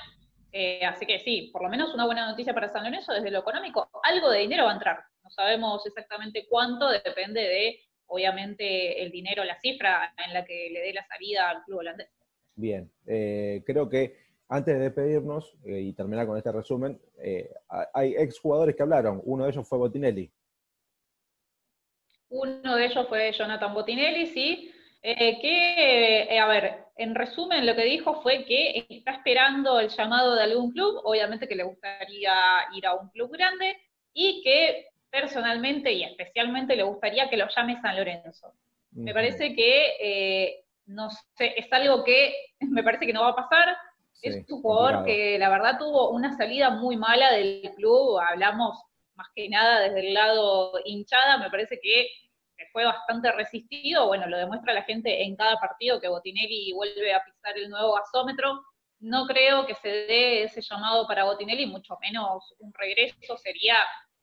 [0.52, 3.40] Eh, así que sí, por lo menos una buena noticia para San Lorenzo desde lo
[3.40, 3.90] económico.
[4.02, 5.04] Algo de dinero va a entrar.
[5.22, 10.80] No sabemos exactamente cuánto, depende de obviamente el dinero, la cifra en la que le
[10.80, 12.08] dé la salida al club holandés.
[12.54, 14.16] Bien, eh, creo que
[14.48, 16.98] antes de despedirnos eh, y terminar con este resumen,
[17.92, 20.30] hay exjugadores que hablaron, uno de ellos fue Botinelli.
[22.28, 28.22] Uno de ellos fue Jonathan Botinelli, sí, que, a ver, en resumen lo que dijo
[28.22, 32.32] fue que está esperando el llamado de algún club, obviamente que le gustaría
[32.74, 33.76] ir a un club grande,
[34.12, 38.52] y que personalmente y especialmente le gustaría que lo llame San Lorenzo.
[38.92, 43.36] Me parece que, eh, no sé, es algo que me parece que no va a
[43.36, 43.76] pasar.
[44.22, 48.82] es un jugador que la verdad tuvo una salida muy mala del club, hablamos
[49.14, 52.08] más que nada desde el lado hinchada, me parece que
[52.72, 57.22] fue bastante resistido, bueno, lo demuestra la gente en cada partido que Botinelli vuelve a
[57.24, 58.62] pisar el nuevo gasómetro.
[58.98, 63.76] No creo que se dé ese llamado para Botinelli, mucho menos un regreso sería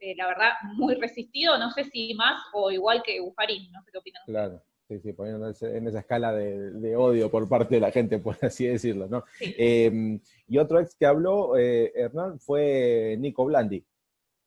[0.06, 3.90] eh, la verdad, muy resistido, no sé si más o igual que Bufarín, no sé
[3.90, 4.22] qué opinan.
[4.26, 8.38] Claro, sí, sí, poniendo en esa escala de, odio por parte de la gente, por
[8.42, 9.24] así decirlo, ¿no?
[9.40, 13.86] Em, y otro ex que habló, eh, Hernán, fue Nico Blandi,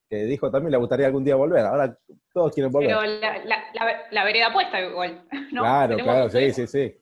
[0.08, 1.64] que dijo también le gustaría algún día volver.
[1.64, 1.98] Ahora
[2.32, 2.90] todos quieren volver.
[2.90, 5.62] Pero la, la, la, vereda puesta igual, ¿no?
[5.62, 7.00] Claro, claro, sí, sí, sí.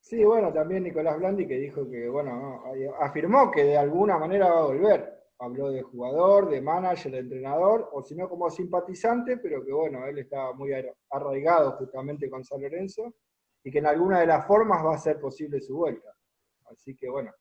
[0.00, 2.64] Sí, bueno, también Nicolás Blandi que dijo que, bueno,
[3.00, 7.88] afirmó que de alguna manera va a volver habló de jugador, de manager, de entrenador,
[7.92, 10.70] o si no como simpatizante, pero que bueno, él está muy
[11.10, 13.14] arraigado justamente con San Lorenzo
[13.64, 16.14] y que en alguna de las formas va a ser posible su vuelta.
[16.66, 17.32] Así que bueno,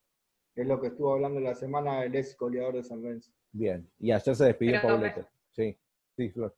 [0.56, 3.32] es lo que estuvo hablando la semana el ex goleador de San Lorenzo.
[3.52, 5.26] Bien, y ayer se despidió Paulete.
[5.52, 5.78] Sí,
[6.16, 6.56] sí, Flor.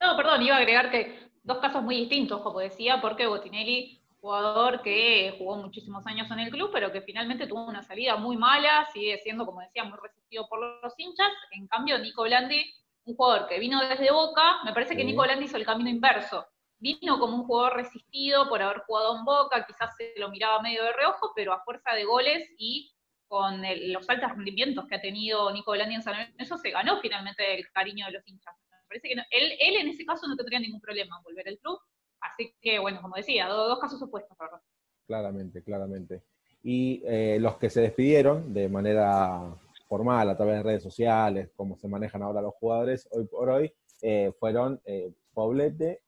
[0.00, 4.82] No, perdón, iba a agregar que dos casos muy distintos, como decía, porque Botinelli jugador
[4.82, 8.84] que jugó muchísimos años en el club, pero que finalmente tuvo una salida muy mala,
[8.92, 11.28] sigue siendo, como decía, muy resistido por los hinchas.
[11.52, 12.60] En cambio, Nico Blandi,
[13.04, 16.44] un jugador que vino desde Boca, me parece que Nico Landi hizo el camino inverso.
[16.78, 20.82] Vino como un jugador resistido por haber jugado en Boca, quizás se lo miraba medio
[20.82, 22.92] de reojo, pero a fuerza de goles y
[23.28, 23.62] con
[23.92, 27.68] los altos rendimientos que ha tenido Nico Landi en San Lorenzo, se ganó finalmente el
[27.70, 28.54] cariño de los hinchas.
[28.70, 31.58] Me parece que él, él en ese caso no tendría ningún problema en volver al
[31.58, 31.78] club.
[32.20, 34.60] Así que, bueno, como decía, dos, casos opuestos, ¿verdad?
[35.06, 36.22] Claramente, claramente.
[36.62, 39.54] Y eh, los que se despidieron de manera
[39.88, 43.72] formal a través de redes sociales, como se manejan ahora los jugadores hoy por hoy,
[44.02, 46.02] eh, fueron eh, Poblete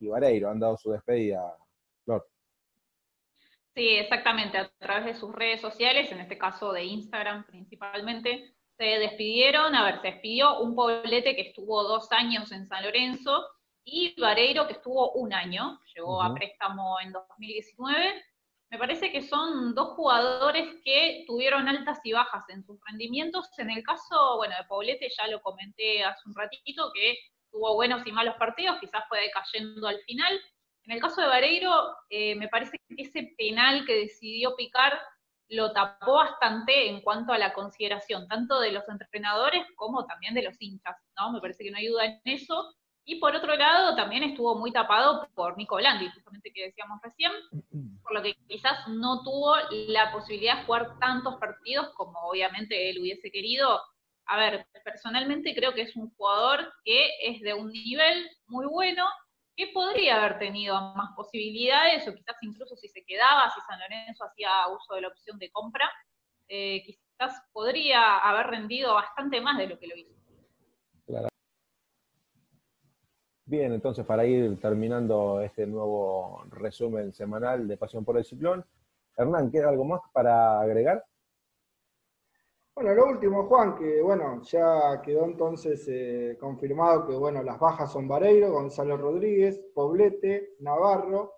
[0.00, 1.56] y Vareiro, han dado su despedida,
[2.04, 2.28] Flor.
[3.74, 8.84] Sí, exactamente, a través de sus redes sociales, en este caso de Instagram principalmente, se
[8.84, 13.46] despidieron, a ver, se despidió un Poblete que estuvo dos años en San Lorenzo
[13.84, 18.22] y Vareiro que estuvo un año, llegó a préstamo en 2019
[18.72, 23.46] me parece que son dos jugadores que tuvieron altas y bajas en sus rendimientos.
[23.58, 27.18] En el caso, bueno, de Poblete ya lo comenté hace un ratito, que
[27.50, 30.40] tuvo buenos y malos partidos, quizás fue cayendo al final.
[30.84, 34.98] En el caso de Vareiro, eh, me parece que ese penal que decidió picar
[35.48, 40.42] lo tapó bastante en cuanto a la consideración, tanto de los entrenadores como también de
[40.42, 41.32] los hinchas, ¿no?
[41.32, 42.74] Me parece que no hay duda en eso.
[43.04, 47.32] Y por otro lado, también estuvo muy tapado por Nico Landi, justamente que decíamos recién,
[48.02, 49.56] por lo que quizás no tuvo
[49.88, 53.80] la posibilidad de jugar tantos partidos como obviamente él hubiese querido.
[54.26, 59.04] A ver, personalmente creo que es un jugador que es de un nivel muy bueno,
[59.56, 64.24] que podría haber tenido más posibilidades, o quizás incluso si se quedaba, si San Lorenzo
[64.24, 65.90] hacía uso de la opción de compra,
[66.48, 70.12] eh, quizás podría haber rendido bastante más de lo que lo hizo.
[73.44, 78.64] Bien, entonces para ir terminando este nuevo resumen semanal de Pasión por el Ciclón,
[79.16, 81.04] Hernán, ¿queda algo más para agregar?
[82.74, 87.92] Bueno, lo último, Juan, que bueno, ya quedó entonces eh, confirmado que bueno, las bajas
[87.92, 91.34] son Vareiro, Gonzalo Rodríguez, Poblete, Navarro,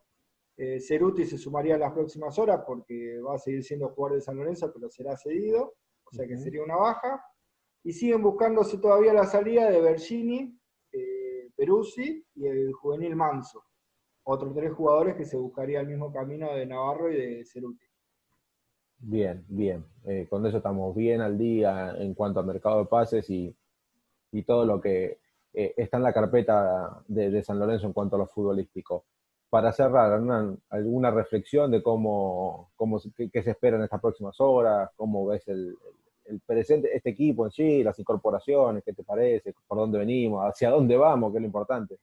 [0.56, 4.22] eh, Ceruti se sumaría en las próximas horas porque va a seguir siendo jugador de
[4.22, 7.24] San Lorenzo, pero será cedido, o sea que sería una baja.
[7.82, 10.58] Y siguen buscándose todavía la salida de Bergini,
[11.56, 13.64] Peruzzi y el juvenil Manso.
[14.24, 17.84] Otros tres jugadores que se buscaría el mismo camino de Navarro y de Ceruti.
[18.98, 19.84] Bien, bien.
[20.04, 23.54] Eh, con eso estamos bien al día en cuanto al mercado de pases y,
[24.46, 25.20] todo lo que
[25.52, 29.04] eh, está en la carpeta de, San Lorenzo en cuanto a lo futbolístico.
[29.48, 30.12] Para cerrar,
[30.70, 34.90] ¿alguna reflexión de cómo, cómo qué, se espera en estas próximas horas?
[34.96, 35.76] ¿Cómo ves el,
[36.24, 39.54] el presente, este equipo en sí, las incorporaciones, ¿qué te parece?
[39.66, 40.44] ¿Por dónde venimos?
[40.44, 41.30] ¿Hacia dónde vamos?
[41.32, 41.98] ¿Qué es lo importante?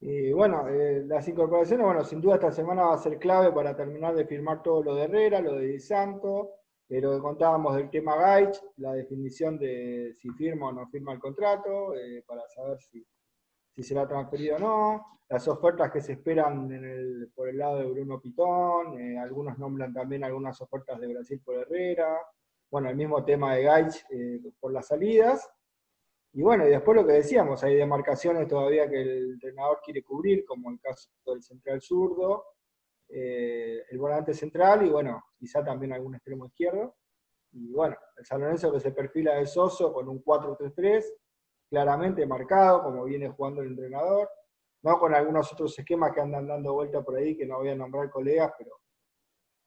[0.00, 3.76] Y bueno, eh, las incorporaciones, bueno, sin duda esta semana va a ser clave para
[3.76, 6.50] terminar de firmar todo lo de Herrera, lo de Di Santo,
[6.88, 11.12] eh, lo que contábamos del tema Gaich, la definición de si firma o no firma
[11.12, 13.04] el contrato, eh, para saber si,
[13.74, 16.68] si será transferido o no, las ofertas que se esperan
[17.34, 22.18] por el lado de Bruno Pitón, algunos nombran también algunas ofertas de Brasil por Herrera,
[22.70, 25.48] bueno, el mismo tema de Gaich eh, por las salidas.
[26.38, 30.44] Y bueno, y después lo que decíamos, hay demarcaciones todavía que el entrenador quiere cubrir,
[30.44, 32.44] como el caso del central zurdo,
[33.08, 36.94] eh, el volante central y bueno, quizá también algún extremo izquierdo.
[37.50, 41.12] Y bueno, el San Lorenzo que se perfila de Soso con un 4-3-3,
[41.68, 44.30] claramente marcado, como viene jugando el entrenador,
[44.84, 47.74] no con algunos otros esquemas que andan dando vuelta por ahí, que no voy a
[47.74, 48.78] nombrar colegas, pero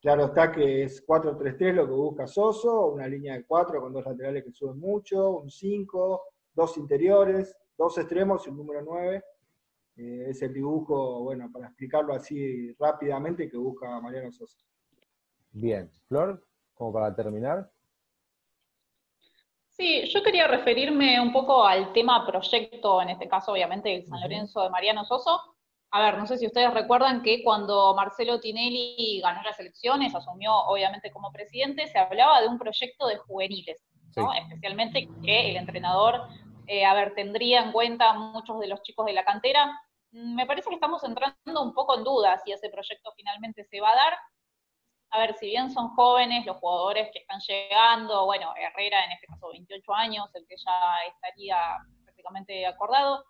[0.01, 4.05] Claro está que es 4-3-3 lo que busca Soso, una línea de 4 con dos
[4.05, 6.21] laterales que suben mucho, un 5,
[6.61, 9.23] dos interiores, dos extremos y un número 9.
[9.97, 14.59] Eh, es el dibujo, bueno, para explicarlo así rápidamente, que busca Mariano Sosa.
[15.51, 16.45] Bien, Flor,
[16.75, 17.69] como para terminar.
[19.69, 24.21] Sí, yo quería referirme un poco al tema proyecto, en este caso obviamente el San
[24.21, 25.55] Lorenzo de Mariano Soso,
[25.93, 30.53] a ver, no sé si ustedes recuerdan que cuando Marcelo Tinelli ganó las elecciones, asumió
[30.53, 33.83] obviamente como presidente, se hablaba de un proyecto de juveniles,
[34.15, 34.31] ¿no?
[34.33, 36.27] especialmente que el entrenador,
[36.71, 39.77] eh, a ver, tendría en cuenta muchos de los chicos de la cantera.
[40.11, 43.91] Me parece que estamos entrando un poco en duda si ese proyecto finalmente se va
[43.91, 44.17] a dar.
[45.09, 49.27] A ver, si bien son jóvenes los jugadores que están llegando, bueno, Herrera en este
[49.27, 51.57] caso 28 años, el que ya estaría
[52.05, 53.25] prácticamente acordado,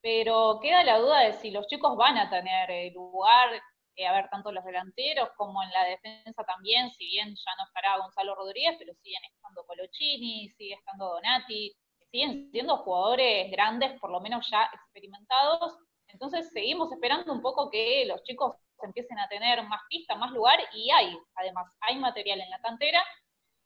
[0.00, 3.50] pero queda la duda de si los chicos van a tener eh, lugar,
[3.94, 7.64] eh, a ver, tanto los delanteros como en la defensa también, si bien ya no
[7.64, 11.76] estará Gonzalo Rodríguez, pero siguen estando Colochini, sigue estando Donati,
[12.10, 15.78] siguen siendo jugadores grandes, por lo menos ya experimentados.
[16.08, 20.58] Entonces seguimos esperando un poco que los chicos empiecen a tener más pista, más lugar,
[20.74, 23.00] y hay, además, hay material en la cantera.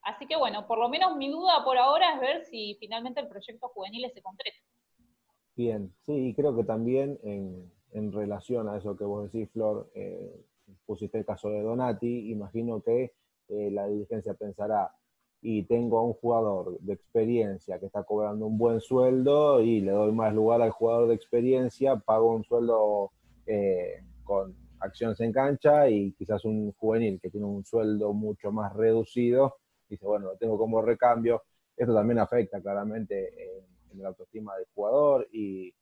[0.03, 3.29] Así que bueno, por lo menos mi duda por ahora es ver si finalmente el
[3.29, 4.59] proyecto juvenil se concreta.
[5.57, 10.45] Bien, sí, y creo que también en, relación a eso que vos decís, Flor, eh,
[10.85, 13.15] pusiste el caso de Donati, imagino que
[13.49, 14.93] eh, la dirigencia pensará,
[15.47, 19.93] y tengo a un jugador de experiencia que está cobrando un buen sueldo y le
[19.93, 23.13] doy más lugar al jugador de experiencia, pago un sueldo
[23.45, 28.73] eh, con acciones en cancha y quizás un juvenil que tiene un sueldo mucho más
[28.73, 31.43] reducido, dice, bueno, lo tengo como recambio.
[31.77, 33.59] Esto también afecta claramente
[33.93, 35.75] en, la autoestima del jugador y,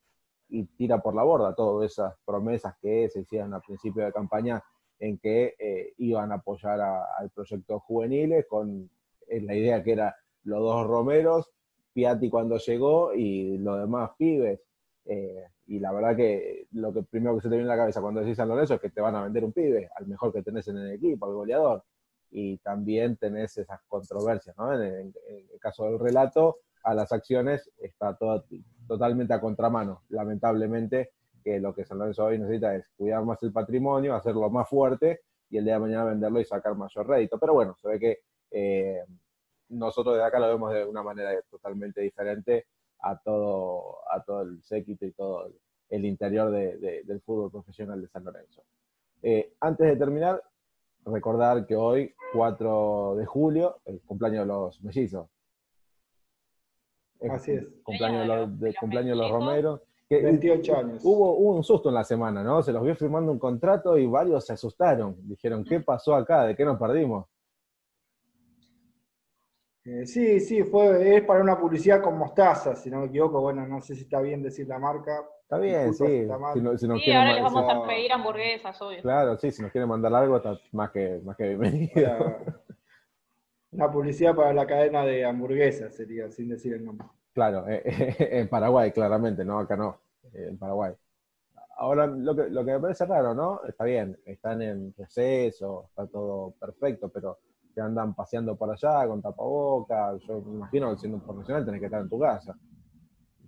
[0.77, 4.63] tira por la borda todas esas promesas que se hicieron al principio de campaña
[4.99, 8.91] en que eh, iban a apoyar al proyecto juveniles con
[9.29, 11.51] eh, la idea que era los dos Romeros,
[11.93, 14.61] Piatti cuando llegó y los demás pibes.
[15.05, 18.01] Eh, y la verdad que lo que primero que se te viene a la cabeza
[18.01, 20.43] cuando decís San Lorenzo es que te van a vender un pibe, al mejor que
[20.43, 21.85] tenés en el equipo, al goleador.
[22.31, 24.73] Y también tenés esas controversias, ¿no?
[24.73, 25.15] En el,
[25.61, 28.45] caso del relato, a las acciones está todo,
[28.89, 31.11] totalmente a contramano, lamentablemente,
[31.45, 35.21] que lo que San Lorenzo hoy necesita es cuidar más el patrimonio, hacerlo más fuerte
[35.51, 37.39] y el día de mañana venderlo y sacar mayor rédito.
[37.39, 38.19] Pero bueno, se ve que
[38.53, 39.05] eh,
[39.69, 42.67] nosotros de acá lo vemos de una manera totalmente diferente
[43.01, 45.51] a todo, a todo el séquito y todo
[45.89, 48.63] el interior del fútbol profesional de San Lorenzo.
[49.23, 50.43] Eh, antes de terminar,
[51.05, 55.29] recordar que hoy, 4 de julio, el cumpleaños de los mellizos.
[57.31, 57.67] Así es.
[57.83, 59.81] Cumpleaños de los, cumpleaños de los Romeros.
[60.09, 61.03] Que 28 años.
[61.05, 62.63] Hubo, un susto en la semana, ¿no?
[62.63, 65.17] Se los vio firmando un contrato y varios se asustaron.
[65.29, 66.45] Dijeron, ¿qué pasó acá?
[66.45, 67.27] ¿De qué nos perdimos?
[69.85, 73.41] Eh, sí, sí, fue, es para una publicidad con mostaza, si no me equivoco.
[73.41, 75.25] Bueno, no sé si está bien decir la marca.
[75.43, 76.05] Está bien, sí.
[76.05, 79.03] Si sí, ahora les vamos a pedir hamburguesas, obvio.
[79.03, 82.39] Claro, sí, si nos quieren mandar algo, está más que, más que bienvenido.
[83.73, 87.07] Una publicidad para la cadena de hamburguesas sería, sin decir el nombre.
[87.35, 87.83] Claro, eh,
[88.19, 89.59] en Paraguay, claramente, ¿no?
[89.59, 90.01] Acá no,
[90.33, 90.93] en Paraguay.
[91.77, 93.63] Ahora, lo que, lo que me parece raro, ¿no?
[93.67, 97.39] Está bien, están en receso, está todo perfecto, pero
[97.75, 100.21] que andan paseando por allá con tapabocas.
[100.23, 102.57] Yo me imagino que siendo un profesional tenés que estar en tu casa.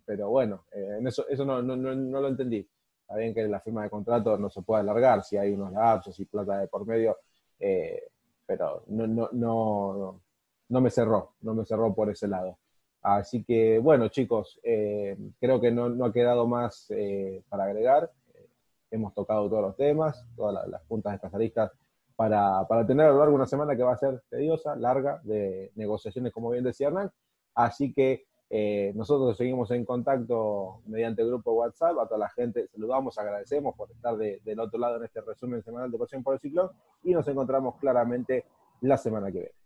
[0.05, 2.67] Pero bueno, eh, en eso, eso no, no, no, lo entendí.
[3.01, 6.19] Está bien que la firma de contrato no se puede alargar si hay unos lapsos
[6.21, 7.19] y plata de por medio,
[7.59, 8.03] eh,
[8.47, 10.21] pero no, no, no,
[10.69, 12.59] no me cerró, no me cerró por ese lado.
[13.03, 16.89] Así que bueno, chicos, eh, creo que no, no, ha quedado más
[17.49, 18.11] para agregar.
[18.91, 21.73] hemos tocado todos los temas, todas las, puntas especialistas
[22.17, 25.21] para, para tener a lo largo de una semana que va a ser tediosa, larga,
[25.25, 27.11] de negociaciones, como bien decía Hernán.
[27.55, 31.99] Así que eh, nosotros seguimos en contacto mediante el grupo WhatsApp.
[31.99, 35.91] A toda la gente saludamos, agradecemos por estar del otro lado en este resumen semanal
[35.91, 36.71] de Pasión por el Ciclón
[37.03, 38.45] y nos encontramos claramente
[38.81, 39.64] la semana que viene.